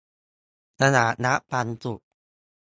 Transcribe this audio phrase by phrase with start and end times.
[0.81, 2.01] ตลาดนัดปันสุข